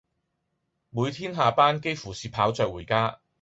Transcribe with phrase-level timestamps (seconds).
[0.89, 3.21] 每天下班幾乎是跑著回家